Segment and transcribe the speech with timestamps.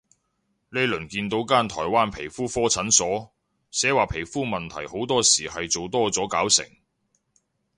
[0.71, 3.31] 呢輪見到間台灣皮膚科診所，
[3.69, 6.65] 寫話皮膚問題好多時係做多咗搞成